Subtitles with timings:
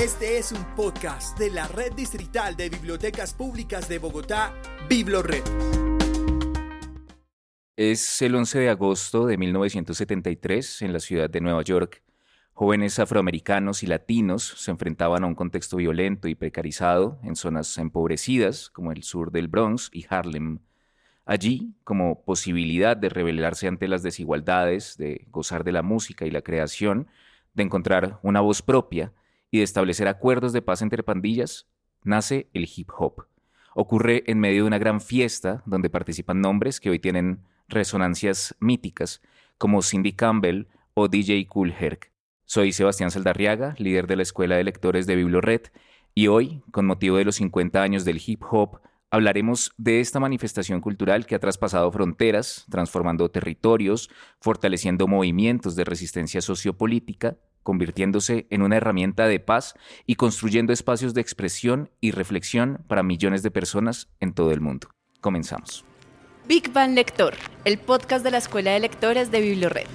[0.00, 4.54] Este es un podcast de la Red Distrital de Bibliotecas Públicas de Bogotá,
[4.88, 5.42] BibloRed.
[7.76, 12.02] Es el 11 de agosto de 1973 en la ciudad de Nueva York.
[12.54, 18.70] Jóvenes afroamericanos y latinos se enfrentaban a un contexto violento y precarizado en zonas empobrecidas
[18.70, 20.60] como el sur del Bronx y Harlem.
[21.26, 26.40] Allí, como posibilidad de rebelarse ante las desigualdades, de gozar de la música y la
[26.40, 27.06] creación,
[27.52, 29.12] de encontrar una voz propia
[29.50, 31.66] y de establecer acuerdos de paz entre pandillas,
[32.02, 33.26] nace el hip hop.
[33.74, 39.22] Ocurre en medio de una gran fiesta donde participan nombres que hoy tienen resonancias míticas,
[39.58, 42.10] como Cindy Campbell o DJ Cool Herc.
[42.44, 45.62] Soy Sebastián Saldarriaga, líder de la Escuela de Lectores de Biblored,
[46.14, 50.80] y hoy, con motivo de los 50 años del hip hop, hablaremos de esta manifestación
[50.80, 58.76] cultural que ha traspasado fronteras, transformando territorios, fortaleciendo movimientos de resistencia sociopolítica, convirtiéndose en una
[58.76, 59.74] herramienta de paz
[60.06, 64.88] y construyendo espacios de expresión y reflexión para millones de personas en todo el mundo.
[65.20, 65.84] Comenzamos.
[66.48, 67.34] Big Bang Lector,
[67.64, 69.86] el podcast de la Escuela de Lectores de Biblored.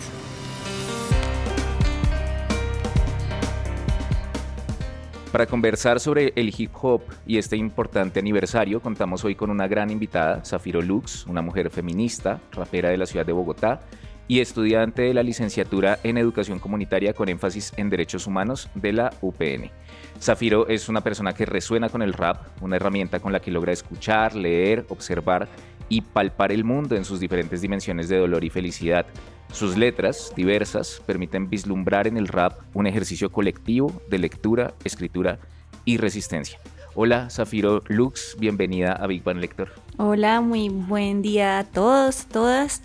[5.35, 9.91] Para conversar sobre el hip hop y este importante aniversario, contamos hoy con una gran
[9.91, 13.81] invitada, Zafiro Lux, una mujer feminista, rapera de la ciudad de Bogotá
[14.27, 19.13] y estudiante de la licenciatura en Educación Comunitaria con énfasis en Derechos Humanos de la
[19.21, 19.71] UPN.
[20.19, 23.73] Zafiro es una persona que resuena con el rap, una herramienta con la que logra
[23.73, 25.47] escuchar, leer, observar
[25.89, 29.05] y palpar el mundo en sus diferentes dimensiones de dolor y felicidad.
[29.51, 35.39] Sus letras, diversas, permiten vislumbrar en el rap un ejercicio colectivo de lectura, escritura
[35.85, 36.59] y resistencia.
[36.95, 39.69] Hola, Zafiro Lux, bienvenida a Big Bang Lector.
[39.97, 42.81] Hola, muy buen día a todos, todas.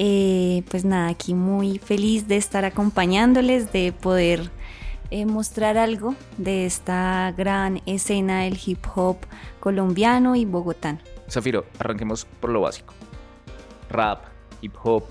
[0.00, 4.48] Eh, pues nada, aquí muy feliz de estar acompañándoles, de poder
[5.10, 9.16] eh, mostrar algo de esta gran escena del hip hop
[9.58, 11.00] colombiano y bogotano.
[11.28, 12.94] Zafiro, arranquemos por lo básico.
[13.90, 14.26] Rap,
[14.60, 15.02] hip hop,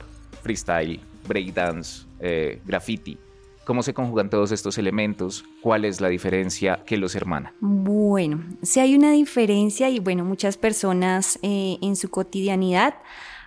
[0.42, 3.18] freestyle, breakdance, eh, graffiti.
[3.66, 5.44] ¿Cómo se conjugan todos estos elementos?
[5.62, 7.54] ¿Cuál es la diferencia que los hermana?
[7.60, 12.96] Bueno, si hay una diferencia y bueno, muchas personas en su cotidianidad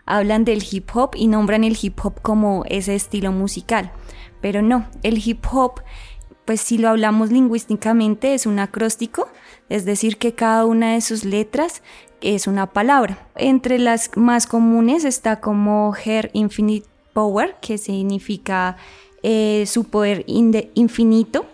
[0.07, 3.93] hablan del hip hop y nombran el hip hop como ese estilo musical.
[4.41, 5.83] Pero no, el hip hop,
[6.45, 9.29] pues si lo hablamos lingüísticamente, es un acróstico,
[9.69, 11.83] es decir, que cada una de sus letras
[12.21, 13.29] es una palabra.
[13.37, 18.77] Entre las más comunes está como Her Infinite Power, que significa
[19.23, 21.47] eh, su poder infinito,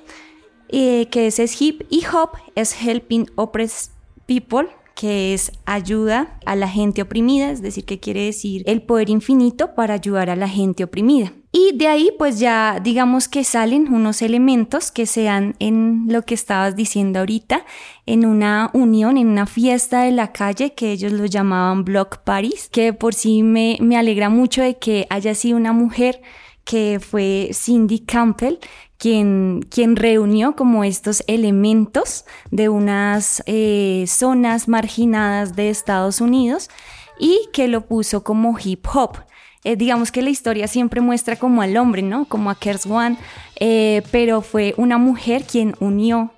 [0.68, 3.92] eh, que es hip, y hop es Helping Oppressed
[4.26, 9.10] People, que es ayuda a la gente oprimida, es decir, que quiere decir el poder
[9.10, 11.34] infinito para ayudar a la gente oprimida.
[11.52, 16.34] Y de ahí pues ya digamos que salen unos elementos que sean en lo que
[16.34, 17.66] estabas diciendo ahorita,
[18.06, 22.70] en una unión, en una fiesta de la calle que ellos lo llamaban Block Paris,
[22.72, 26.22] que por sí me, me alegra mucho de que haya sido una mujer
[26.64, 28.58] que fue Cindy Campbell,
[28.98, 29.62] quien,
[29.96, 36.70] reunió como estos elementos de unas eh, zonas marginadas de Estados Unidos
[37.18, 39.18] y que lo puso como hip hop.
[39.64, 42.26] Eh, digamos que la historia siempre muestra como al hombre, ¿no?
[42.26, 43.18] Como a Kers One,
[43.58, 46.32] eh, pero fue una mujer quien unió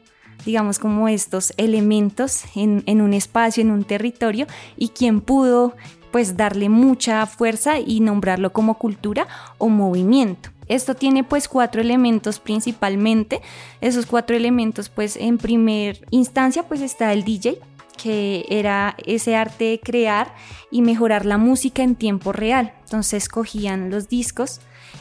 [0.46, 5.74] digamos, como estos elementos en, en, un espacio, en un territorio, y quien pudo,
[6.10, 9.26] pues, darle mucha fuerza y nombrarlo como cultura
[9.58, 10.50] o movimiento.
[10.68, 13.40] Esto tiene pues cuatro elementos principalmente.
[13.80, 17.58] Esos cuatro elementos pues en primer instancia pues está el DJ,
[17.96, 20.34] que era ese arte de crear
[20.70, 22.72] y mejorar la música en tiempo real.
[22.84, 24.60] Entonces cogían los discos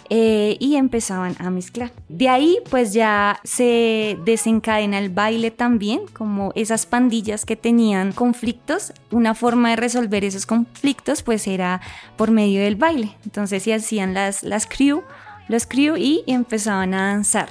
[0.10, 1.92] eh, y empezaban a mezclar.
[2.10, 8.94] De ahí pues ya se desencadena el baile también, como esas pandillas que tenían conflictos.
[9.12, 11.82] Una forma de resolver esos conflictos pues era
[12.16, 13.16] por medio del baile.
[13.26, 15.04] Entonces se hacían las, las crew
[15.48, 17.50] lo escribo y empezaban a danzar.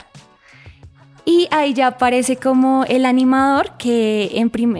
[1.28, 4.30] Y ahí ya aparece como el animador que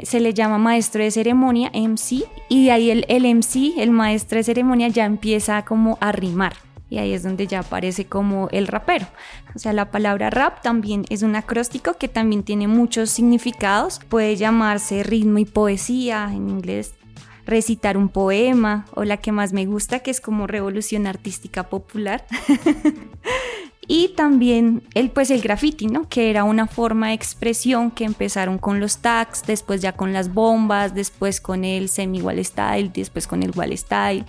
[0.04, 4.38] se le llama maestro de ceremonia, MC, y de ahí el, el MC, el maestro
[4.38, 6.54] de ceremonia, ya empieza como a rimar.
[6.88, 9.06] Y ahí es donde ya aparece como el rapero.
[9.56, 13.98] O sea, la palabra rap también es un acróstico que también tiene muchos significados.
[14.08, 16.94] Puede llamarse ritmo y poesía en inglés,
[17.46, 22.26] recitar un poema o la que más me gusta, que es como revolución artística popular.
[23.88, 26.08] y también el pues el graffiti, ¿no?
[26.08, 30.34] Que era una forma de expresión que empezaron con los tags, después ya con las
[30.34, 34.24] bombas, después con el semi wall style, después con el wall style.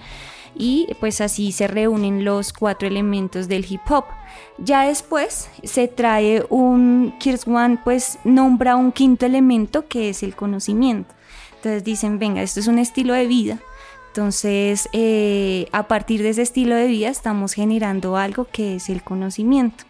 [0.59, 4.05] y pues así se reúnen los cuatro elementos del hip hop.
[4.57, 11.13] Ya después se trae un, Kirswan pues nombra un quinto elemento que es el conocimiento.
[11.57, 13.59] Entonces dicen, venga, esto es un estilo de vida.
[14.07, 19.03] Entonces, eh, a partir de ese estilo de vida estamos generando algo que es el
[19.03, 19.83] conocimiento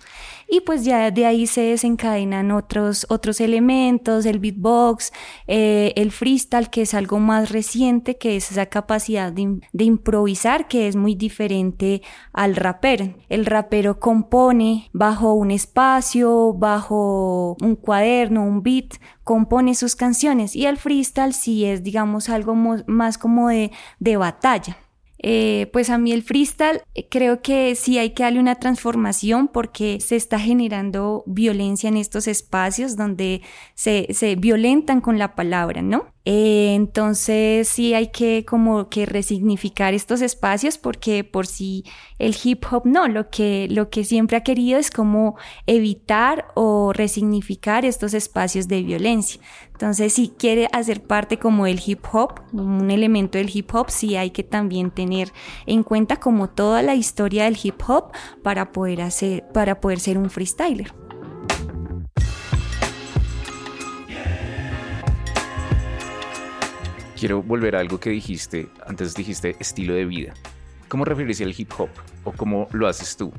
[0.49, 5.11] y pues ya de ahí se desencadenan otros, otros elementos, el beatbox,
[5.47, 10.67] eh, el freestyle, que es algo más reciente, que es esa capacidad de, de, improvisar,
[10.67, 12.01] que es muy diferente
[12.31, 13.15] al rapero.
[13.29, 20.65] El rapero compone bajo un espacio, bajo un cuaderno, un beat, compone sus canciones y
[20.65, 24.77] el freestyle sí es, digamos, algo más como de, de batalla.
[25.19, 29.47] Eh, pues a mí el freestyle eh, creo que sí hay que darle una transformación
[29.47, 33.41] porque se está generando violencia en estos espacios donde
[33.73, 36.13] se, se violentan con la palabra, ¿no?
[36.29, 41.85] Eh, entonces sí hay que como que resignificar estos espacios porque por si
[42.19, 45.37] el hip hop no, lo que, lo que siempre ha querido es como
[45.67, 49.39] evitar o resignificar estos espacios de violencia.
[49.71, 54.17] Entonces si quiere hacer parte como del hip hop, un elemento del hip hop, sí
[54.17, 55.31] hay que también tener
[55.65, 58.11] en cuenta como toda la historia del hip hop
[58.43, 60.91] para poder hacer, para poder ser un freestyler.
[67.17, 70.33] Quiero volver a algo que dijiste, antes dijiste estilo de vida.
[70.87, 71.89] ¿Cómo referirse al hip hop
[72.23, 73.33] o cómo lo haces tú?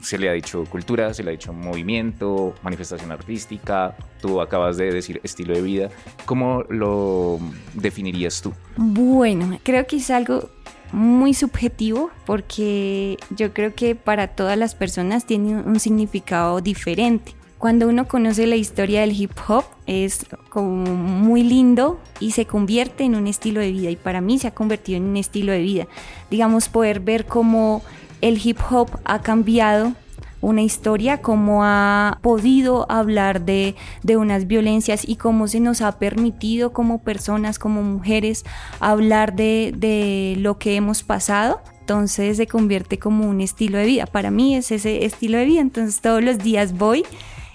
[0.00, 4.92] Se le ha dicho cultura, se le ha dicho movimiento, manifestación artística, tú acabas de
[4.92, 5.90] decir estilo de vida.
[6.26, 7.40] ¿Cómo lo
[7.74, 8.52] definirías tú?
[8.76, 10.48] Bueno, creo que es algo
[10.92, 17.34] muy subjetivo porque yo creo que para todas las personas tiene un significado diferente.
[17.64, 23.04] Cuando uno conoce la historia del hip hop es como muy lindo y se convierte
[23.04, 25.62] en un estilo de vida y para mí se ha convertido en un estilo de
[25.62, 25.86] vida.
[26.30, 27.80] Digamos, poder ver cómo
[28.20, 29.94] el hip hop ha cambiado
[30.42, 35.98] una historia, cómo ha podido hablar de, de, unas violencias y cómo se nos ha
[35.98, 38.44] permitido como personas, como mujeres,
[38.78, 41.62] hablar de, de lo que hemos pasado.
[41.80, 44.04] Entonces se convierte como un estilo de vida.
[44.04, 45.60] Para mí es ese estilo de vida.
[45.62, 47.04] Entonces todos los días voy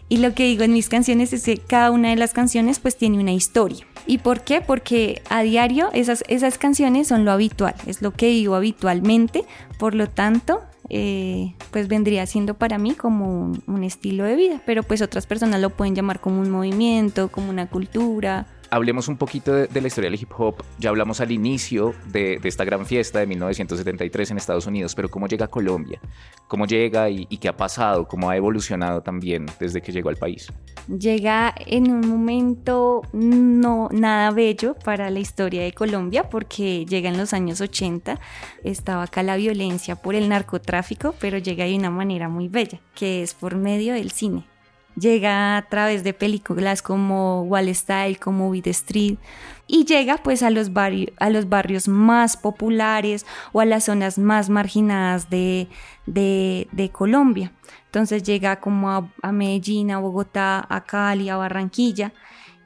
[0.10, 2.98] y lo que digo en mis canciones es que cada una de las canciones pues
[2.98, 3.86] tiene una historia.
[4.08, 4.60] ¿Y por qué?
[4.60, 9.46] Porque a diario esas, esas canciones son lo habitual, es lo que digo habitualmente,
[9.78, 14.82] por lo tanto eh, pues vendría siendo para mí como un, estilo de vida, pero
[14.82, 19.54] pues otras personas lo pueden llamar como un movimiento, como una cultura, hablemos un poquito
[19.54, 20.64] de, la historia del hip hop.
[20.78, 25.28] Ya hablamos al inicio de, esta gran fiesta de 1973 en Estados Unidos, pero ¿cómo
[25.28, 26.00] llega a Colombia?
[26.48, 28.08] ¿Cómo llega y, qué ha pasado?
[28.08, 30.52] ¿Cómo ha evolucionado también desde que llegó al país?
[30.88, 37.18] Llega en un momento no nada bello para la historia de Colombia porque llega en
[37.18, 38.20] los años 80.
[38.64, 43.22] Estaba acá la violencia por el narcotráfico, pero llega de una manera muy bella, que
[43.22, 44.49] es por medio del cine
[45.00, 49.18] llega a través de películas como Wall Style, como Beat Street,
[49.68, 54.50] y llega pues a los, a los barrios más populares o a las zonas más
[54.50, 55.68] marginadas de,
[56.06, 57.52] de, Colombia.
[57.86, 62.14] Entonces llega como a, a Medellín, a Bogotá, a Cali, a Barranquilla,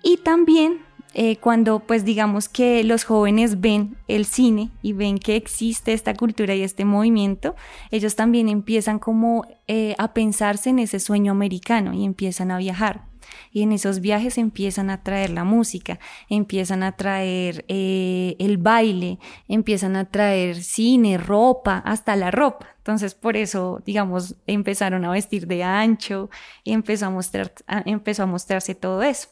[0.01, 0.81] y también
[1.13, 6.15] eh, cuando pues digamos que los jóvenes ven el cine y ven que existe esta
[6.15, 7.55] cultura y este movimiento,
[7.91, 13.05] ellos también empiezan como eh, a pensarse en ese sueño americano y empiezan a viajar.
[13.51, 19.19] Y en esos viajes empiezan a traer la música, empiezan a traer eh, el baile,
[19.47, 22.67] empiezan a traer cine, ropa, hasta la ropa.
[22.77, 26.29] Entonces por eso, digamos, empezaron a vestir de ancho
[26.63, 27.53] y empezó a, mostrar,
[27.85, 29.29] empezó a mostrarse todo eso.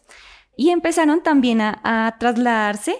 [0.55, 2.95] Y empezaron también a, trasladarse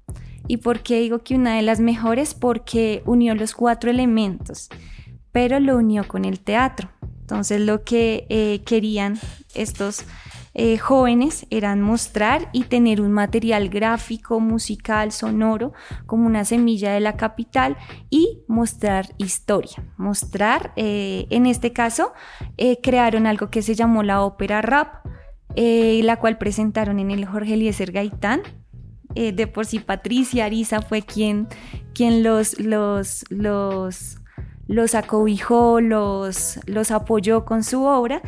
[0.52, 2.34] ¿Y por qué digo que una de las mejores?
[2.34, 4.68] Porque unió los cuatro elementos,
[5.32, 6.90] pero lo unió con el teatro.
[7.22, 9.18] Entonces lo que eh, querían
[9.56, 10.04] estos
[10.54, 15.72] eh, jóvenes eran mostrar y tener un material gráfico, musical, sonoro,
[16.06, 17.78] como una semilla de la capital
[18.10, 19.86] y mostrar historia.
[19.96, 22.12] Mostrar, eh, en este caso,
[22.84, 25.06] crearon algo que se llamó la ópera rap,
[25.56, 28.42] la cual presentaron en el Jorge Eliezer Gaitán
[29.16, 31.48] eh, de por sí Patricia Ariza fue quien,
[31.94, 34.18] quien los, los, los,
[34.68, 38.22] los acobijó, los, los apoyó con su obra.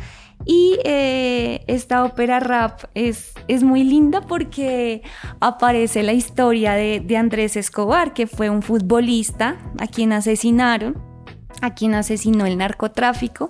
[0.46, 5.02] Y eh, esta ópera rap es, es muy linda porque
[5.40, 11.00] aparece la historia de, de Andrés Escobar, que fue un futbolista a quien asesinaron,
[11.62, 13.48] a quien asesinó el narcotráfico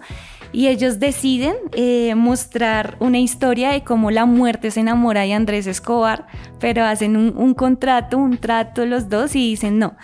[0.55, 5.67] y ellos deciden eh, mostrar una historia de cómo la muerte se enamora de Andrés
[5.67, 6.29] Escobar,
[6.61, 9.97] pero hacen un, contrato, un trato los dos y dicen, no,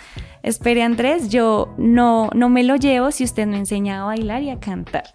[0.43, 4.51] espere Andrés, yo no, no me lo llevo si usted me enseña a bailar y
[4.51, 5.15] a cantar.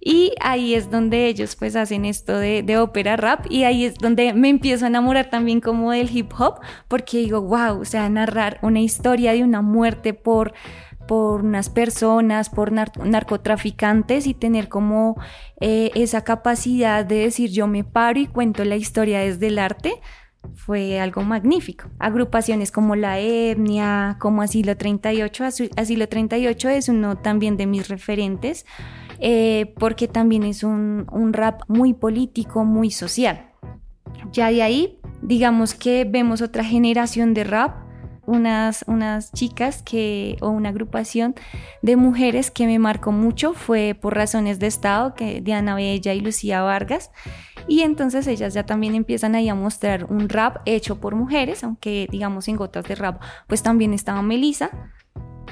[0.00, 3.96] Y ahí es donde ellos pues hacen esto de, de, ópera rap y ahí es
[3.96, 8.08] donde me empiezo a enamorar también como del hip hop porque digo, wow, o sea,
[8.08, 10.54] narrar una historia de una muerte por
[11.06, 15.20] por unas personas, por narcotraficantes y tener como
[15.60, 20.00] eh, esa capacidad de decir yo me paro y cuento la historia desde el arte,
[20.54, 21.88] fue algo magnífico.
[21.98, 25.44] Agrupaciones como La Etnia, como Asilo 38,
[25.76, 28.66] Asilo 38 es uno también de mis referentes,
[29.18, 33.50] eh, porque también es un, un rap muy político, muy social.
[34.32, 37.89] Ya de ahí, digamos que vemos otra generación de rap
[38.26, 41.34] unas, unas chicas que, o una agrupación
[41.82, 46.20] de mujeres que me marcó mucho fue por razones de Estado, que Diana Bella y
[46.20, 47.10] Lucía Vargas.
[47.68, 52.06] Y entonces ellas ya también empiezan ahí a mostrar un rap hecho por mujeres, aunque
[52.10, 54.70] digamos en Gotas de Rap, pues también estaba Melissa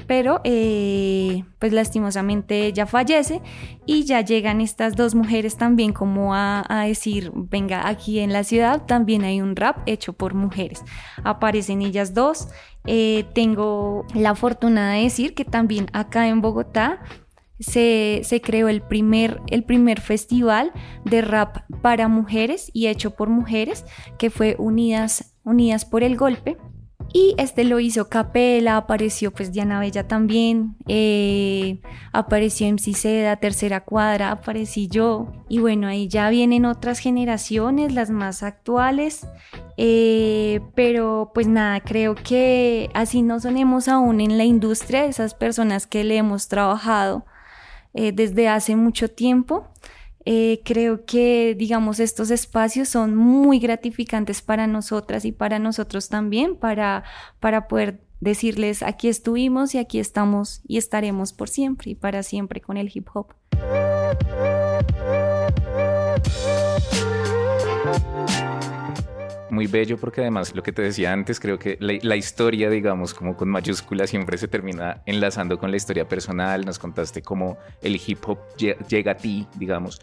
[0.07, 3.41] pero eh, pues lastimosamente ella fallece
[3.85, 8.85] y ya llegan estas dos mujeres también como a, decir, venga, aquí en la ciudad
[8.85, 10.83] también hay un rap hecho por mujeres.
[11.23, 12.47] Aparecen ellas dos.
[12.85, 17.01] Eh, tengo la fortuna de decir que también acá en Bogotá
[17.59, 20.71] se, se, creó el primer, el primer festival
[21.03, 23.85] de rap para mujeres y hecho por mujeres,
[24.17, 26.57] que fue Unidas, Unidas por el Golpe.
[27.11, 33.81] Y este lo hizo Capela, apareció pues Diana Bella también, eh, apareció MC Seda, Tercera
[33.81, 35.31] Cuadra, aparecí yo.
[35.49, 39.25] Y bueno, ahí ya vienen otras generaciones, las más actuales.
[39.77, 45.87] Eh, pero pues nada, creo que así no sonemos aún en la industria, esas personas
[45.87, 47.25] que le hemos trabajado
[47.95, 49.68] eh, desde hace mucho tiempo.
[50.25, 56.55] Eh, creo que, digamos, estos espacios son muy gratificantes para nosotras y para nosotros también,
[56.55, 57.03] para,
[57.39, 62.61] para poder decirles aquí estuvimos y aquí estamos y estaremos por siempre y para siempre
[62.61, 63.33] con el hip hop.
[69.49, 73.13] Muy bello porque además lo que te decía antes, creo que la, la, historia, digamos,
[73.13, 76.65] como con mayúsculas, siempre se termina enlazando con la historia personal.
[76.65, 80.01] Nos contaste cómo el hip hop llega a ti, digamos.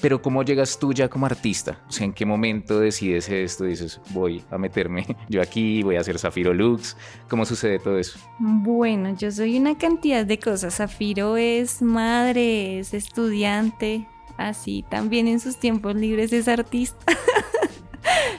[0.00, 1.78] Pero ¿cómo llegas tú ya como artista?
[1.88, 3.64] O sea, ¿en qué momento decides esto?
[3.64, 6.96] Dices, voy a meterme yo aquí, voy a hacer Zafiro Lux.
[7.28, 8.18] ¿Cómo sucede todo eso?
[8.38, 10.76] Bueno, yo soy una cantidad de cosas.
[10.76, 14.06] Zafiro es madre, es estudiante,
[14.38, 17.04] así también en sus tiempos libres es artista.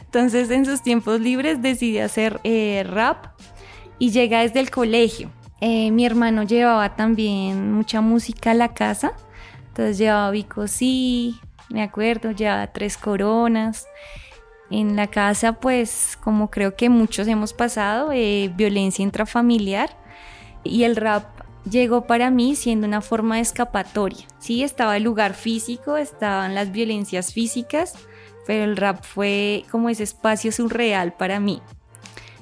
[0.02, 3.28] Entonces en sus tiempos libres decide hacer eh, rap
[4.00, 5.32] y llega desde el colegio.
[5.62, 9.14] Eh, mi hermano llevaba también mucha música a la casa.
[9.70, 10.34] Entonces llevaba
[10.68, 11.40] sí
[11.70, 13.88] me acuerdo, llevaba tres coronas.
[14.70, 19.90] En la casa, pues, como creo que muchos hemos pasado, eh, violencia intrafamiliar.
[20.64, 21.26] Y el rap
[21.70, 24.26] llegó para mí siendo una forma de escapatoria.
[24.40, 27.96] Sí, estaba el lugar físico, estaban las violencias físicas,
[28.52, 31.62] pero el rap fue como ese espacio surreal para mí.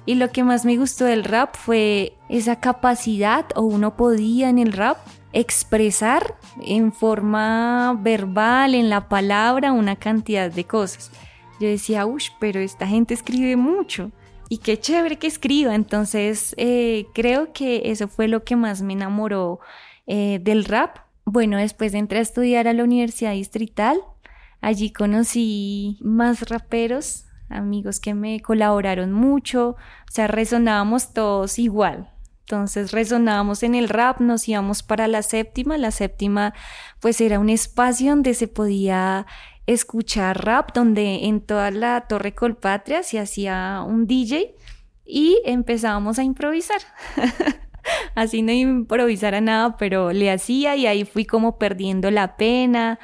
[0.08, 4.58] Y lo que más me gustó del rap fue esa capacidad, o uno podía en
[4.58, 4.98] el rap
[5.34, 6.36] expresar
[6.66, 11.12] en forma verbal, en la palabra, una cantidad de cosas.
[11.60, 14.10] Yo decía, uff, pero esta gente escribe mucho
[14.50, 15.76] y qué chévere que escriba.
[15.76, 19.60] Entonces, eh, creo que eso fue lo que más me enamoró
[20.08, 21.02] eh, del rap.
[21.26, 24.02] Bueno, después entré a estudiar a la Universidad Distrital.
[24.62, 32.12] Allí conocí más raperos, amigos que me colaboraron mucho, o sea, resonábamos todos igual.
[32.50, 35.78] Entonces resonábamos en el rap, nos íbamos para la séptima.
[35.78, 36.56] La séptima
[37.00, 39.28] pues era un espacio donde se podía
[39.68, 44.56] escuchar rap, donde en toda la Torre Colpatria se hacía un DJ
[45.06, 46.82] y empezábamos a improvisar.
[48.16, 52.98] Así no improvisara nada, pero le hacía y ahí fui como perdiendo la pena.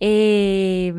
[0.00, 0.94] Eh,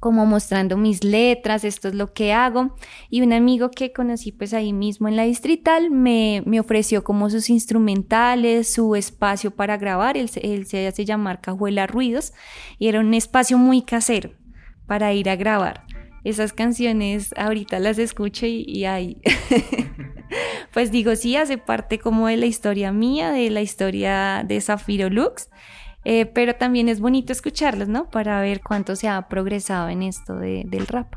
[0.00, 2.74] como mostrando mis letras, esto es lo que hago.
[3.10, 7.28] Y un amigo que conocí pues ahí mismo en la distrital me, me ofreció como
[7.28, 10.28] sus instrumentales, su espacio para grabar, él,
[10.66, 12.32] se hace llamar Cajuela Ruidos
[12.78, 14.30] y era un espacio muy casero
[14.86, 15.84] para ir a grabar.
[16.24, 19.18] Esas canciones ahorita las escucho y, y ahí,
[20.72, 25.08] pues digo, sí, hace parte como de la historia mía, de la historia de Zafiro
[25.08, 25.48] Lux
[26.04, 28.10] Eh, pero también es bonito escucharlos, ¿no?
[28.10, 31.14] Para ver cuánto se ha progresado en esto del rap.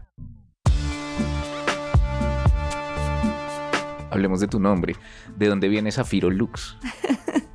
[4.11, 4.95] Hablemos de tu nombre.
[5.35, 6.77] ¿De dónde viene Zafiro Lux?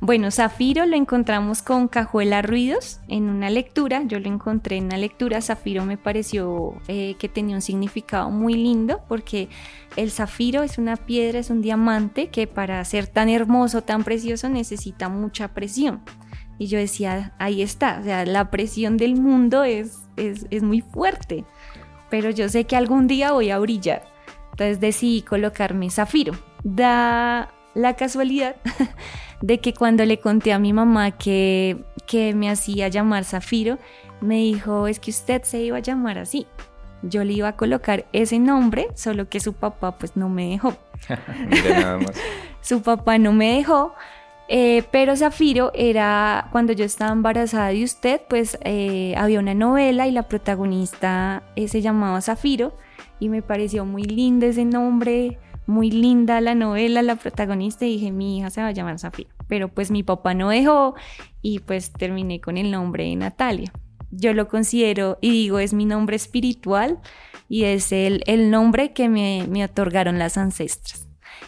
[0.00, 4.02] Bueno, Zafiro lo encontramos con Cajuela Ruidos en una lectura.
[4.04, 5.40] Yo lo encontré en una lectura.
[5.40, 9.48] Zafiro me pareció eh, que tenía un significado muy lindo porque
[9.96, 14.48] el zafiro es una piedra, es un diamante que para ser tan hermoso, tan precioso
[14.48, 16.02] necesita mucha presión.
[16.58, 20.80] Y yo decía, ahí está, o sea, la presión del mundo es, es, es muy
[20.80, 21.44] fuerte,
[22.08, 24.04] pero yo sé que algún día voy a brillar.
[24.52, 26.32] Entonces decidí colocarme zafiro.
[26.64, 28.56] Da la casualidad
[29.42, 33.78] de que cuando le conté a mi mamá que, que me hacía llamar Zafiro,
[34.20, 36.46] me dijo, es que usted se iba a llamar así.
[37.02, 40.76] Yo le iba a colocar ese nombre, solo que su papá pues no me dejó.
[41.70, 42.12] nada más.
[42.62, 43.94] su papá no me dejó,
[44.48, 50.06] eh, pero Zafiro era, cuando yo estaba embarazada de usted, pues eh, había una novela
[50.06, 52.76] y la protagonista eh, se llamaba Zafiro
[53.18, 58.12] y me pareció muy lindo ese nombre, muy linda la novela, la protagonista, y dije,
[58.12, 59.30] mi hija se va a llamar Zafiro.
[59.48, 60.94] Pero pues mi papá no dejó
[61.42, 63.72] y pues terminé con el nombre de Natalia.
[64.12, 67.00] Yo lo considero y digo, es mi nombre espiritual
[67.48, 71.05] y es el, el nombre que me, me otorgaron las ancestras.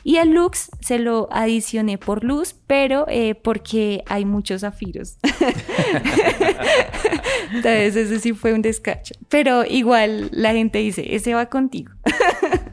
[0.09, 5.19] Y el Lux se lo adicioné por luz, pero eh, porque hay muchos zafiros.
[7.53, 9.15] Entonces ese sí fue un descacho.
[9.29, 11.93] Pero igual la gente dice, ese va contigo.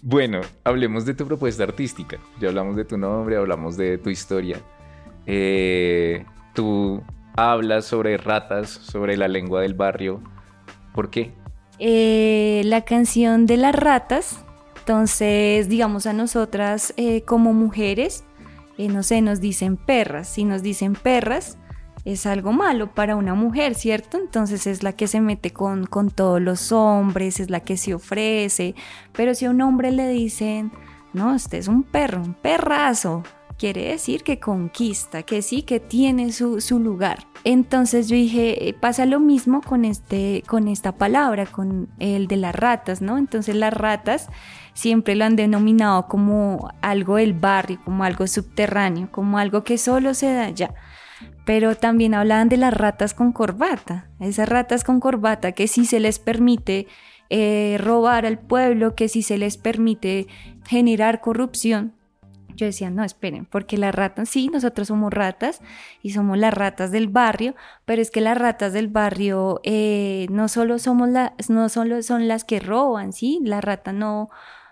[0.00, 2.18] Bueno, hablemos de tu propuesta artística.
[2.40, 4.56] Ya hablamos de tu nombre, hablamos de tu historia.
[5.26, 6.24] Eh,
[6.54, 7.02] tú
[7.36, 10.22] hablas sobre ratas, sobre la lengua del barrio.
[10.94, 11.34] ¿Por qué?
[11.78, 14.44] Eh, la canción de las ratas.
[14.78, 18.24] Entonces, digamos a nosotras eh, como mujeres,
[18.78, 20.28] no sé, nos dicen perras.
[20.28, 21.58] Si nos dicen perras,
[22.04, 24.18] es algo malo para una mujer, ¿cierto?
[24.18, 27.94] Entonces es la que se mete con, con todos los hombres, es la que se
[27.94, 28.74] ofrece,
[29.12, 30.72] pero si a un hombre le dicen,
[31.12, 33.24] no, este es un perro, un perrazo,
[33.58, 37.26] quiere decir que conquista, que sí, que tiene su, su, lugar.
[37.44, 42.36] Entonces yo dije, eh, pasa lo mismo con, este, con esta palabra, con el de
[42.36, 43.18] las ratas, ¿no?
[43.18, 44.28] Entonces las ratas
[44.74, 50.14] siempre lo han denominado como algo del barrio, como algo subterráneo, como algo que solo
[50.14, 50.74] se da allá
[51.44, 55.98] pero también hablaban de las ratas con corbata, esas ratas con corbata que si se
[55.98, 56.86] les permite
[57.30, 60.26] eh, robar al pueblo, que si se les permite
[60.66, 61.94] generar corrupción.
[62.58, 65.62] Yo decía, no, esperen, porque las ratas, sí, nosotros somos ratas
[66.02, 70.48] y somos las ratas del barrio, pero es que las ratas del barrio eh, no
[70.48, 74.28] solo somos las, no solo son las que roban, sí, la rata no,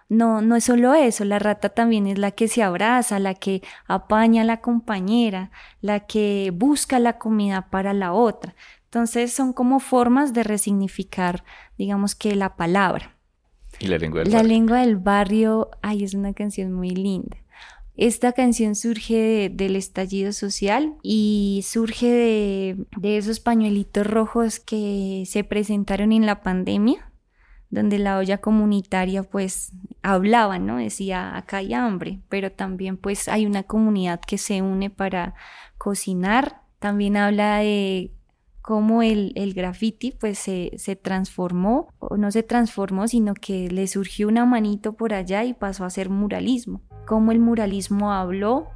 [0.08, 3.62] no, no es solo eso, la rata también es la que se abraza, la que
[3.86, 8.56] apaña a la compañera, la que busca la comida para la otra.
[8.86, 11.44] Entonces son como formas de resignificar,
[11.78, 13.14] digamos que la palabra.
[13.78, 17.36] ¿Y la lengua del la lengua del barrio, ay, es una canción muy linda.
[17.96, 25.44] Esta canción surge del estallido social y surge de, de esos pañuelitos rojos que se
[25.44, 27.12] presentaron en la pandemia
[27.70, 30.76] donde la olla comunitaria pues hablaba, ¿no?
[30.76, 35.34] Decía, acá hay hambre, pero también pues hay una comunidad que se une para
[35.78, 36.62] cocinar.
[36.78, 38.15] También habla de
[38.66, 43.86] cómo el, el graffiti pues se, se, transformó, o no se transformó, sino que le
[43.86, 46.82] surgió una manito por allá y pasó a ser muralismo.
[47.06, 48.66] Cómo el muralismo habló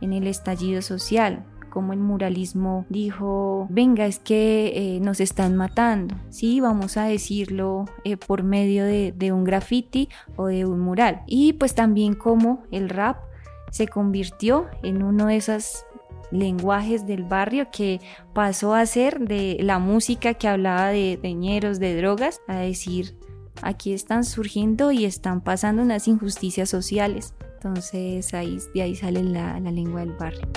[0.00, 6.14] en el estallido social, como el muralismo dijo, venga, es que eh, nos están matando,
[6.28, 11.22] sí, vamos a decirlo eh, por medio de, de un graffiti o de un mural.
[11.26, 13.16] Y pues también como el rap
[13.72, 15.86] se convirtió en uno de esos
[16.30, 18.00] lenguajes del barrio que
[18.34, 23.16] pasó a ser de la música que hablaba de deñeros, de drogas, a decir,
[23.62, 27.34] aquí están surgiendo y están pasando unas injusticias sociales.
[27.54, 30.48] Entonces ahí, de ahí sale la, la lengua del barrio.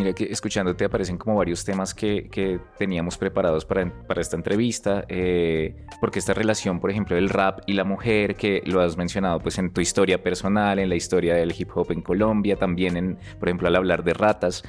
[0.00, 5.76] Mira que escuchándote aparecen como varios temas que, teníamos preparados para, para esta entrevista, eh,
[6.00, 9.58] porque esta relación, por ejemplo, del rap y la mujer, que lo has mencionado pues
[9.58, 13.50] en tu historia personal, en la historia del hip hop en Colombia, también en, por
[13.50, 14.62] ejemplo, al hablar de ratas,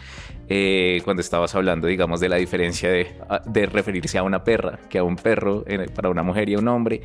[0.50, 3.08] eh, cuando estabas hablando, digamos, de la diferencia de,
[3.46, 6.60] de, referirse a una perra que a un perro eh, para una mujer y a
[6.60, 7.04] un hombre.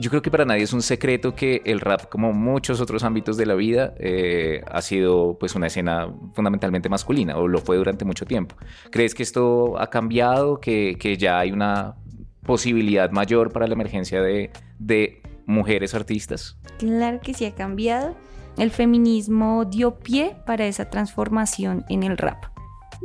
[0.00, 3.36] Yo creo que para nadie es un secreto que el rap, como muchos otros ámbitos
[3.36, 8.04] de la vida, eh, ha sido pues una escena fundamentalmente masculina o lo fue durante
[8.04, 8.56] mucho tiempo.
[8.90, 11.94] ¿Crees que esto ha cambiado, que, que ya hay una
[12.44, 16.58] posibilidad mayor para la emergencia de, de mujeres artistas?
[16.78, 18.16] Claro que sí ha cambiado.
[18.58, 22.53] El feminismo dio pie para esa transformación en el rap.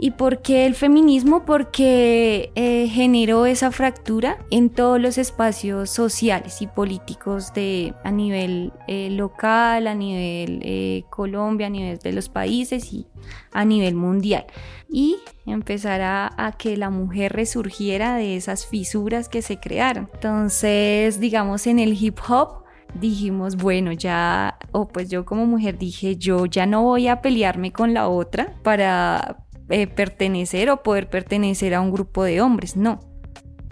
[0.01, 1.43] ¿Y por qué el feminismo?
[1.43, 8.71] Porque eh, generó esa fractura en todos los espacios sociales y políticos de, a nivel
[8.88, 13.07] eh, local, a nivel eh, Colombia, a nivel de los países y
[13.51, 14.45] a nivel mundial.
[14.89, 20.09] Y empezará a que la mujer resurgiera de esas fisuras que se crearon.
[20.13, 26.15] Entonces, digamos, en el hip hop dijimos, bueno, ya, o pues yo como mujer dije,
[26.15, 31.73] yo ya no voy a pelearme con la otra para eh, pertenecer o poder pertenecer
[31.75, 32.99] a un grupo de hombres, no.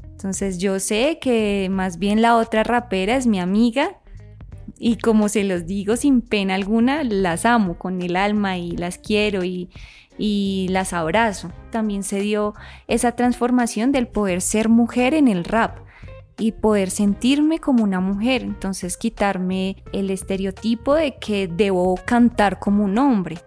[0.03, 3.99] Entonces yo sé que más bien la otra rapera es mi amiga
[4.79, 8.97] y como se los digo sin pena alguna, las amo con el alma y las
[8.97, 9.69] quiero y,
[10.17, 11.51] y las abrazo.
[11.71, 12.53] También se dio
[12.88, 15.79] esa transformación del poder ser mujer en el rap
[16.38, 22.83] y poder sentirme como una mujer, entonces quitarme el estereotipo de que debo cantar como
[22.83, 23.38] un hombre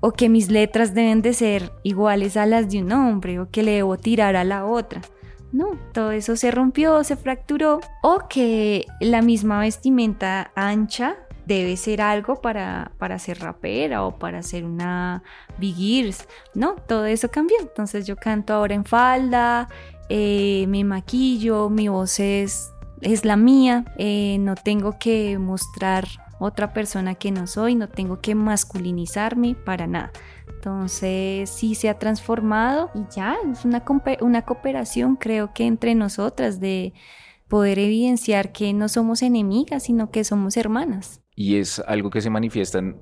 [0.00, 3.62] o que mis letras deben de ser iguales a las de un hombre o que
[3.62, 5.00] le debo tirar a la otra.
[5.52, 12.02] No, todo eso se rompió, se fracturó o que la misma vestimenta ancha debe ser
[12.02, 15.22] algo para, para ser rapera o para ser una
[15.58, 16.12] Big
[16.54, 17.56] No, todo eso cambió.
[17.60, 19.68] Entonces yo canto ahora en falda,
[20.08, 26.06] eh, me maquillo, mi voz es, es la mía, eh, no tengo que mostrar
[26.38, 30.12] otra persona que no soy, no tengo que masculinizarme para nada.
[30.48, 33.84] Entonces sí se ha transformado y ya es una,
[34.20, 36.92] una cooperación creo que entre nosotras de
[37.48, 41.22] poder evidenciar que no somos enemigas, sino que somos hermanas.
[41.34, 42.96] Y es algo que se manifiesta en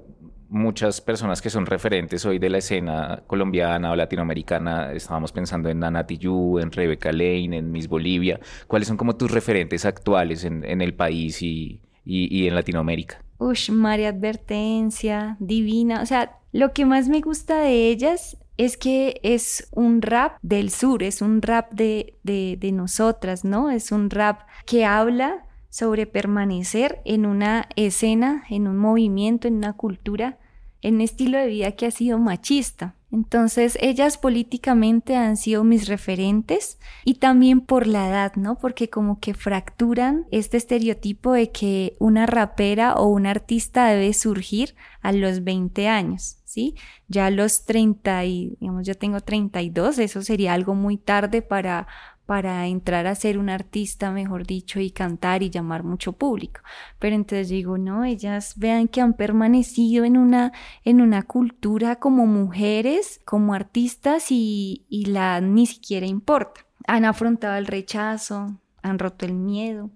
[0.49, 4.93] muchas personas que son referentes hoy de la escena colombiana o latinoamericana.
[4.93, 8.39] Estábamos pensando en Nana Tijoux, en Rebecca Lane, en Miss Bolivia.
[8.67, 13.23] ¿Cuáles son como tus referentes actuales en, en el país y, y, en Latinoamérica?
[13.39, 16.03] Ush, María Advertencia, Divina.
[16.03, 20.71] O sea, lo que más me gusta de ellas es que es un rap del
[20.71, 23.71] sur, es un rap de, de, de nosotras, ¿no?
[23.71, 29.73] Es un rap que habla sobre permanecer en una escena, en un movimiento, en una
[29.73, 30.39] cultura,
[30.83, 32.95] en un estilo de vida que ha sido machista.
[33.15, 38.59] Entonces, ellas políticamente han sido mis referentes y también por la edad, ¿no?
[38.59, 44.75] Porque como que fracturan este estereotipo de que una rapera o un artista debe surgir
[45.01, 46.75] a los 20 años, ¿sí?
[47.07, 51.87] Ya a los 30 y, digamos, yo tengo 32, eso sería algo muy tarde para
[52.27, 56.61] para entrar a ser un artista, mejor dicho, y cantar y llamar mucho público.
[56.99, 60.53] Pero entonces digo, no, ellas vean que han permanecido en una,
[60.85, 66.67] en una cultura como mujeres, como artistas y, y la ni siquiera importa.
[66.87, 69.91] Han afrontado el rechazo, han roto el miedo.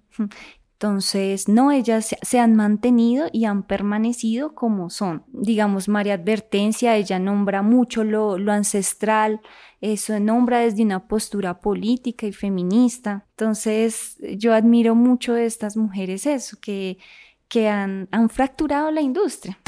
[0.81, 5.25] Entonces, no, ellas se han mantenido y han permanecido como son.
[5.27, 9.41] Digamos, María Advertencia, ella nombra mucho lo, ancestral,
[9.81, 13.27] eso nombra desde una postura política y feminista.
[13.31, 16.99] Entonces, yo admiro mucho de estas mujeres eso, que,
[17.49, 19.59] que han, han fracturado la industria.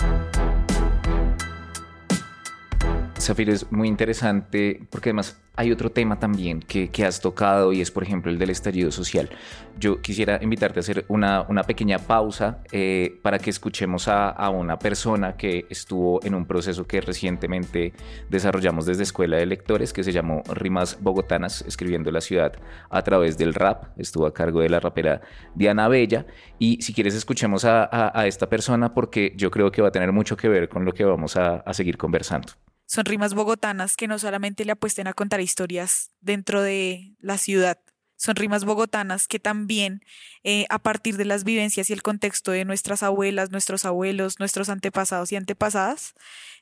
[3.30, 7.92] Es muy interesante porque además hay otro tema también que, que, has tocado y es,
[7.92, 9.30] por ejemplo, el del estallido social.
[9.78, 14.50] Yo quisiera invitarte a hacer una, una pequeña pausa eh, para que escuchemos a, a,
[14.50, 17.92] una persona que estuvo en un proceso que recientemente
[18.28, 22.54] desarrollamos desde Escuela de Lectores que se llamó Rimas Bogotanas, escribiendo la ciudad
[22.88, 23.96] a través del rap.
[23.96, 25.20] Estuvo a cargo de la rapera
[25.54, 26.26] Diana Bella.
[26.58, 29.92] Y si quieres, escuchemos a, a, a esta persona porque yo creo que va a
[29.92, 32.52] tener mucho que ver con lo que vamos a seguir conversando.
[32.90, 37.78] Son rimas bogotanas que no solamente le apuesten a contar historias dentro de la ciudad,
[38.16, 40.04] son rimas bogotanas que también,
[40.42, 44.68] eh, a partir de las vivencias y el contexto de nuestras abuelas, nuestros abuelos, nuestros
[44.68, 46.14] antepasados y antepasadas,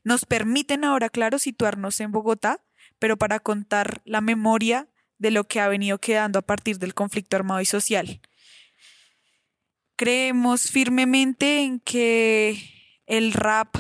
[0.05, 2.61] nos permiten ahora, claro, situarnos en Bogotá,
[2.99, 4.87] pero para contar la memoria
[5.17, 8.21] de lo que ha venido quedando a partir del conflicto armado y social.
[9.97, 12.71] Creemos firmemente en que
[13.07, 13.75] el rap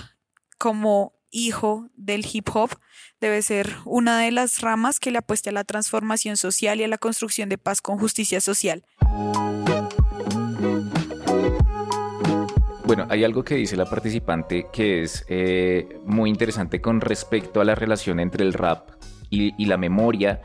[0.56, 2.70] como hijo del hip hop,
[3.20, 6.88] debe ser una de las ramas que le apueste a la transformación social y a
[6.88, 8.84] la construcción de paz con justicia social.
[12.84, 17.64] Bueno, hay algo que dice la participante que es eh, muy interesante con respecto a
[17.64, 18.90] la relación entre el rap
[19.28, 20.40] y, y la memoria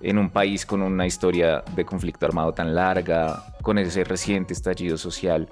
[0.00, 4.96] en un país con una historia de conflicto armado tan larga, con ese reciente estallido
[4.96, 5.48] social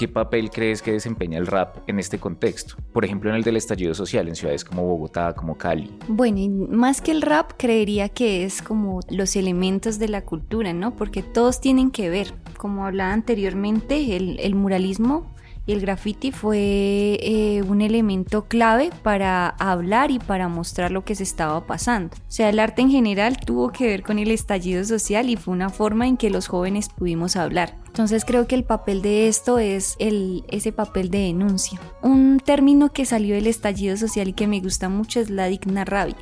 [0.00, 2.74] ¿Qué papel crees que desempeña el rap en este contexto?
[2.90, 5.90] Por ejemplo, en el del estallido social en ciudades como Bogotá, como Cali.
[6.08, 10.72] Bueno, y más que el rap, creería que es como los elementos de la cultura,
[10.72, 10.96] ¿no?
[10.96, 15.34] Porque todos tienen que ver como hablaba anteriormente, el, muralismo
[15.72, 21.22] el graffiti fue eh, un elemento clave para hablar y para mostrar lo que se
[21.22, 22.16] estaba pasando.
[22.16, 25.54] O sea, el arte en general tuvo que ver con el estallido social y fue
[25.54, 27.76] una forma en que los jóvenes pudimos hablar.
[27.86, 31.80] Entonces creo que el papel de esto es ese papel de denuncia.
[32.02, 35.84] Un término que salió del estallido social y que me gusta mucho es la digna
[35.84, 36.16] rabia.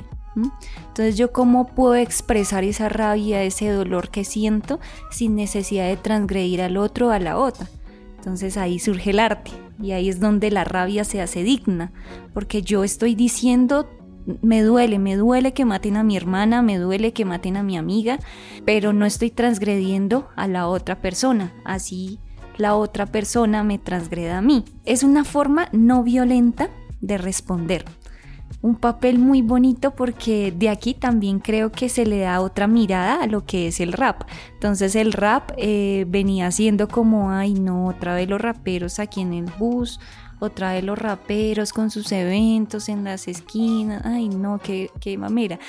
[0.87, 4.79] Entonces yo cómo puedo expresar esa rabia, ese dolor que siento
[5.11, 7.67] sin necesidad de transgredir al otro o a la otra.
[8.19, 9.51] Entonces ahí surge el arte
[9.81, 11.93] y ahí es donde la rabia se hace digna,
[12.33, 13.89] porque yo estoy diciendo,
[14.41, 17.77] me duele, me duele que maten a mi hermana, me duele que maten a mi
[17.77, 18.19] amiga,
[18.65, 22.19] pero no estoy transgrediendo a la otra persona, así
[22.57, 24.65] la otra persona me transgreda a mí.
[24.83, 27.85] Es una forma no violenta de responder
[28.61, 33.23] un papel muy bonito porque de aquí también creo que se le da otra mirada
[33.23, 34.23] a lo que es el rap.
[34.53, 39.33] Entonces el rap eh, venía siendo como, ay no, otra vez los raperos aquí en
[39.33, 39.99] el bus,
[40.39, 45.59] otra vez los raperos con sus eventos en las esquinas, ay no, qué, qué mamera.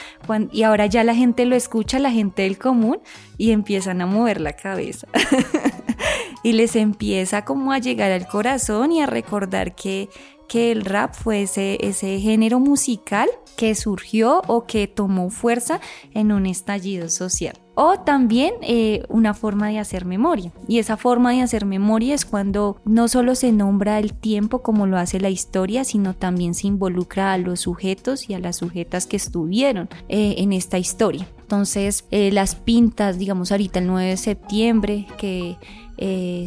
[0.52, 2.98] y ahora ya la gente lo escucha, la gente del común,
[3.36, 5.06] y empiezan a mover la cabeza.
[6.42, 10.08] y les empieza como a llegar al corazón y a recordar que
[10.50, 11.78] que el rap fue ese,
[12.18, 15.80] género musical que surgió o que tomó fuerza
[16.12, 17.56] en un estallido social.
[17.76, 20.52] O también eh, una forma de hacer memoria.
[20.66, 24.88] Y esa forma de hacer memoria es cuando no solo se nombra el tiempo como
[24.88, 29.06] lo hace la historia, sino también se involucra a los sujetos y a las sujetas
[29.06, 31.28] que estuvieron eh, en esta historia.
[31.42, 35.56] Entonces, eh, las pintas, digamos ahorita el 9 de septiembre, que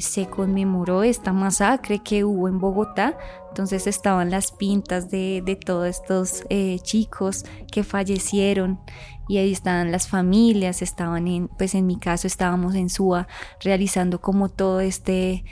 [0.01, 3.15] se conmemoró esta masacre que hubo en Bogotá.
[3.53, 8.79] Entonces estaban las pintas de, todos estos eh, chicos que fallecieron
[9.27, 13.27] y ahí estaban las familias, estaban en, pues en mi caso estábamos en SUA
[13.61, 15.45] realizando como todo este,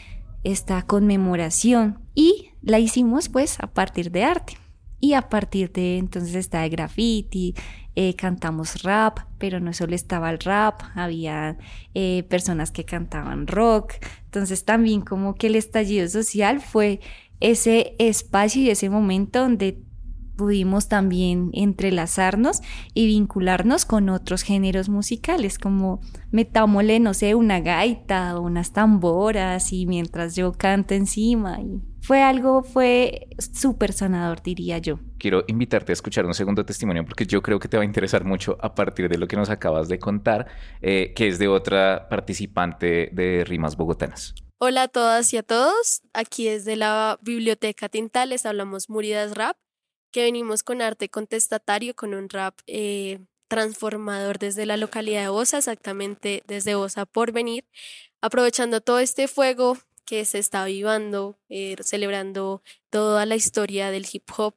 [0.43, 4.57] esta conmemoración y la hicimos pues a partir de arte.
[4.99, 7.53] Y a partir de entonces está el graffiti,
[7.95, 11.57] eh, cantamos rap, pero no solo estaba el rap, había
[11.93, 13.93] eh, personas que cantaban rock.
[14.25, 16.99] Entonces también como que el estallido social fue
[17.41, 19.83] ese espacio y ese momento donde
[20.41, 22.61] pudimos también entrelazarnos
[22.95, 26.01] y vincularnos con otros géneros musicales, como
[26.31, 31.61] metámosle, no sé, una gaita o unas tamboras y mientras yo canto encima.
[31.61, 34.99] Y fue algo, fue súper sanador, diría yo.
[35.19, 38.23] Quiero invitarte a escuchar un segundo testimonio porque yo creo que te va a interesar
[38.23, 40.47] mucho a partir de lo que nos acabas de contar,
[40.81, 44.33] eh, que es de otra participante de Rimas Bogotanas.
[44.63, 46.03] Hola a todas y a todos.
[46.13, 49.57] Aquí desde la Biblioteca Tintal les hablamos Muridas Rap
[50.11, 55.57] que venimos con arte contestatario, con un rap eh, transformador desde la localidad de Osa,
[55.57, 57.65] exactamente desde Osa por venir,
[58.21, 64.29] aprovechando todo este fuego que se está vivando, eh, celebrando toda la historia del hip
[64.37, 64.53] hop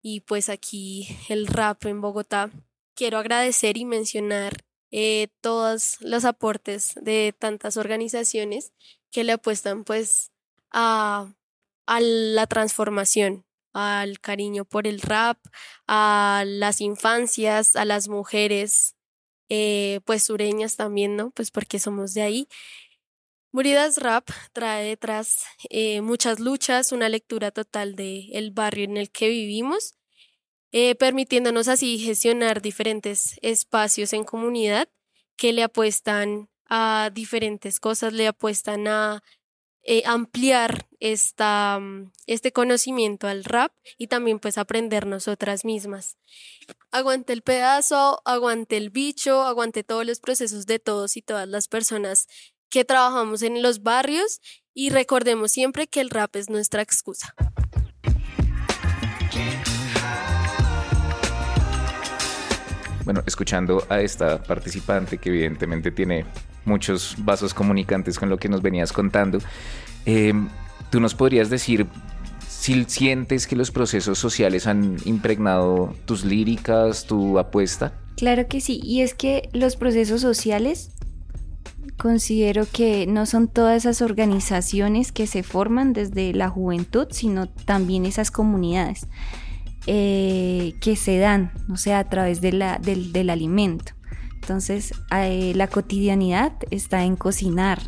[0.00, 2.52] y pues aquí el rap en Bogotá.
[2.94, 4.52] Quiero agradecer y mencionar
[4.92, 8.72] eh, todos los aportes de tantas organizaciones
[9.12, 10.32] que le apuestan pues
[10.72, 11.32] a,
[11.86, 15.38] a la transformación al cariño por el rap,
[15.86, 18.96] a las infancias, a las mujeres,
[19.48, 21.30] eh, pues sureñas también, ¿no?
[21.30, 22.48] Pues porque somos de ahí.
[23.52, 29.10] Muridas Rap trae detrás eh, muchas luchas, una lectura total del el barrio en el
[29.10, 29.94] que vivimos,
[30.72, 34.88] eh, permitiéndonos así gestionar diferentes espacios en comunidad
[35.36, 39.22] que le apuestan a diferentes cosas, le apuestan a
[39.82, 46.16] eh, ampliar esta, mm, este conocimiento al rap y también pues aprender nosotras mismas.
[46.90, 51.68] Aguante el pedazo, aguante el bicho, aguante todos los procesos de todos y todas las
[51.68, 52.26] personas
[52.70, 54.40] que trabajamos en los barrios
[54.72, 57.34] y recordemos siempre que el rap es nuestra excusa.
[63.04, 66.24] Bueno, escuchando a esta participante que evidentemente tiene
[66.64, 69.38] muchos vasos comunicantes con lo que nos venías contando,
[70.04, 70.48] em,
[70.90, 71.86] ¿tú nos podrías decir
[72.48, 77.94] si sientes que los procesos sociales han impregnado tus líricas, tu apuesta?
[78.16, 80.90] Claro que sí, y es que los procesos sociales
[81.96, 88.06] considero que no son todas esas organizaciones que se forman desde la juventud, sino también
[88.06, 89.06] esas comunidades.
[89.88, 93.94] Eh, que se dan, o sea, a través de la, del, alimento.
[94.42, 97.80] Entonces, eh, la cotidianidad está en cocinar,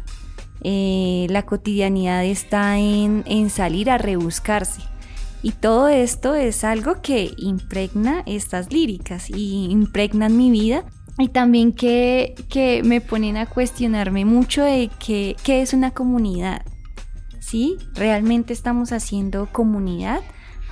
[0.62, 4.80] eh, la cotidianidad está en, en, salir a rebuscarse.
[5.42, 10.84] Y todo esto es algo que impregna estas líricas y impregnan mi vida
[11.18, 16.62] y también que, que, me ponen a cuestionarme mucho de qué es una comunidad.
[17.40, 17.76] ¿Sí?
[17.94, 20.20] ¿Realmente estamos haciendo comunidad?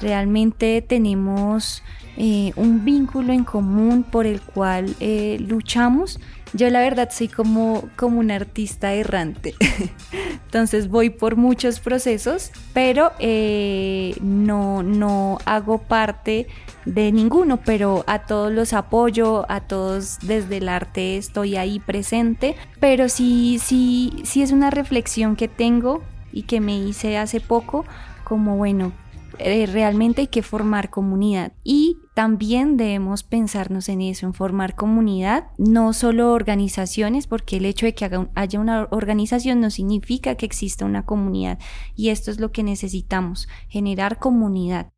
[0.01, 1.83] ¿Realmente tenemos
[2.17, 6.19] eh, un vínculo en común por el cual eh, luchamos?
[6.55, 9.55] Yo la verdad soy como, como un artista errante.
[10.45, 16.47] Entonces voy por muchos procesos, pero eh, no, no hago parte
[16.85, 22.57] de ninguno, pero a todos los apoyo, a todos desde el arte estoy ahí presente,
[22.81, 26.03] pero sí, sí, sí es una reflexión que tengo
[26.33, 27.87] y que me hice hace poco,
[28.25, 28.93] como bueno,
[29.39, 35.47] eh, realmente hay que formar comunidad y también debemos pensarnos en eso, en formar comunidad,
[35.59, 40.85] no solo organizaciones, porque el hecho de que haya una organización no significa que exista
[40.85, 41.59] una comunidad
[41.97, 44.91] y esto es lo que necesitamos, generar comunidad.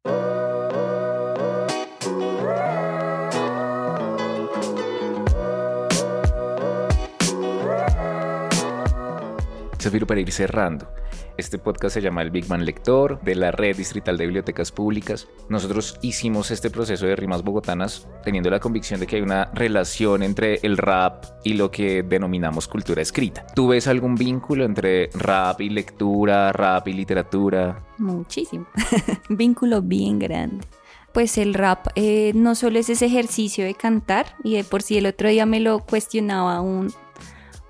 [9.84, 10.88] Zafiro, para ir cerrando,
[11.36, 15.28] este podcast se llama El Big Man Lector de la Red Distrital de Bibliotecas Públicas.
[15.48, 20.22] Nosotros hicimos este proceso de rimas bogotanas teniendo la convicción de que hay una relación
[20.22, 23.46] entre el rap y lo que denominamos cultura escrita.
[23.54, 27.84] ¿Tú ves algún vínculo entre rap y lectura, rap y literatura?
[27.98, 28.66] Muchísimo.
[29.28, 30.66] vínculo bien grande
[31.12, 34.98] pues el rap eh, no solo es ese ejercicio de cantar, y de por si
[34.98, 36.92] el otro día me lo cuestionaba un,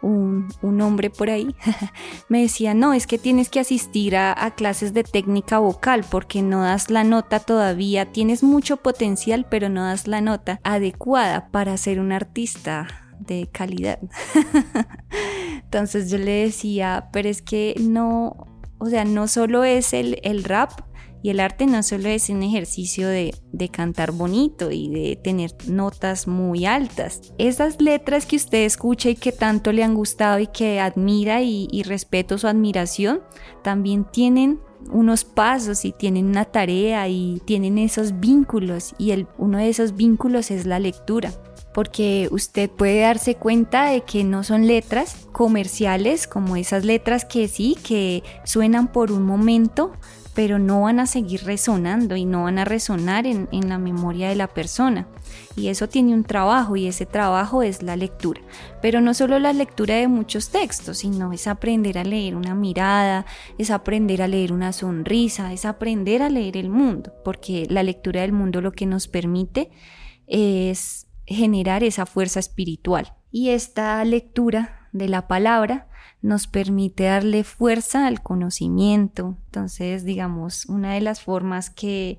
[0.04, 1.54] un, hombre por ahí,
[2.28, 6.62] me decía, no, es que tienes que asistir a, clases de técnica vocal porque no
[6.62, 12.00] das la nota todavía, tienes mucho potencial, pero no das la nota adecuada para ser
[12.00, 12.86] un artista
[13.18, 13.98] de calidad.
[15.62, 18.46] Entonces yo le decía, pero es que no,
[18.78, 20.72] o sea, no solo es el, el rap,
[21.24, 23.32] y el arte no solo es un ejercicio de,
[23.72, 27.32] cantar bonito y de tener notas muy altas.
[27.38, 31.66] Esas letras que usted escucha y que tanto le han gustado y que admira y,
[31.70, 33.22] y respeto su admiración,
[33.62, 34.60] también tienen
[34.92, 39.96] unos pasos y tienen una tarea y tienen esos vínculos y el, uno de esos
[39.96, 41.32] vínculos es la lectura
[41.72, 47.48] porque usted puede darse cuenta de que no son letras comerciales como esas letras que
[47.48, 49.92] sí, que suenan por un momento,
[50.34, 54.34] pero no van a seguir resonando y no van a resonar en, la memoria de
[54.34, 55.06] la persona.
[55.56, 58.40] Y eso tiene un trabajo y ese trabajo es la lectura.
[58.82, 63.24] Pero no solo la lectura de muchos textos, sino es aprender a leer una mirada,
[63.58, 68.22] es aprender a leer una sonrisa, es aprender a leer el mundo, porque la lectura
[68.22, 69.70] del mundo lo que nos permite
[70.26, 73.14] es generar esa fuerza espiritual.
[73.30, 75.88] Y esta lectura de la palabra
[76.22, 79.36] nos permite darle fuerza al conocimiento.
[79.46, 82.16] Entonces, digamos, una de las formas que,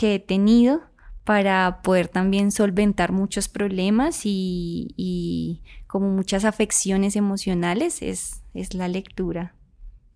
[0.00, 0.82] he tenido
[1.24, 9.54] para poder también solventar muchos problemas y, como muchas afecciones emocionales es, es, la lectura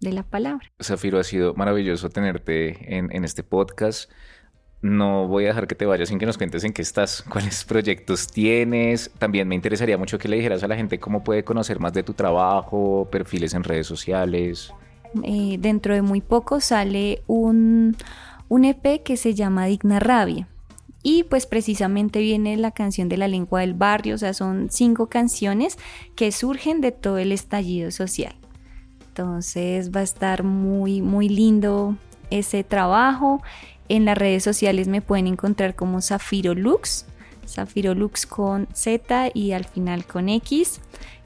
[0.01, 0.71] de la palabra.
[0.83, 4.11] Zafiro, ha sido maravilloso tenerte en, en este podcast
[4.81, 7.65] no voy a dejar que te vayas sin que nos cuentes en qué estás, cuáles
[7.65, 9.11] proyectos tienes.
[9.19, 12.03] También me interesaría mucho que le dijeras a la gente cómo puede conocer más de
[12.03, 14.73] tu trabajo, perfiles en redes sociales.
[15.25, 17.97] Eh, dentro de muy poco sale un,
[18.49, 20.49] un EP que se llama Digna Rabia.
[21.03, 25.09] Y pues precisamente viene la canción de la lengua del barrio, o sea, son cinco
[25.09, 25.79] canciones
[26.17, 28.35] que surgen de todo el estallido social.
[29.09, 31.97] Entonces va a estar muy, muy lindo
[32.31, 33.43] ese trabajo.
[33.89, 37.07] En las redes sociales me pueden encontrar como Zafiro Lux,
[37.47, 40.81] Zafiro Lux con Z y al final con X.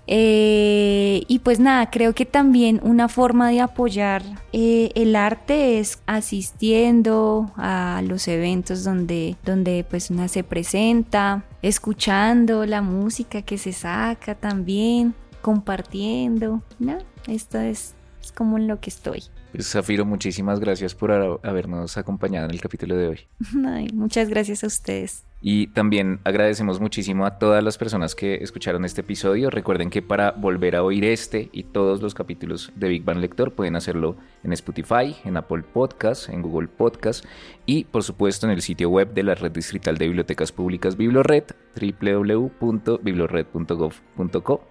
[0.08, 4.22] Eh, y pues nada, creo que también una forma de apoyar
[4.52, 12.66] eh, el arte es asistiendo a los eventos donde, donde pues una se presenta, escuchando
[12.66, 16.98] la música que se saca también, compartiendo, ¿no?
[17.28, 19.22] Esto es, es como en lo que estoy.
[19.52, 23.20] Pues, Zafiro, muchísimas gracias por habernos acompañado en el capítulo de hoy.
[23.92, 25.24] muchas gracias a ustedes.
[25.44, 29.50] Y también agradecemos muchísimo a todas las personas que escucharon este episodio.
[29.50, 33.52] Recuerden que para volver a oír este y todos los capítulos de Big Bang Lector
[33.52, 37.26] pueden hacerlo en Spotify, en Apple Podcasts, en Google Podcasts
[37.66, 41.46] y por supuesto en el sitio web de la Red Distrital de Bibliotecas Públicas Biblored,
[41.74, 44.64] www.biblored.gov.co.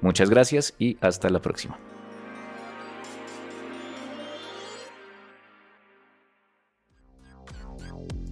[0.00, 1.78] Muchas gracias y hasta la próxima.